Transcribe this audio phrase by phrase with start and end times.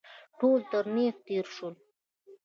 [0.39, 1.75] ټول تر تېغ تېر شول.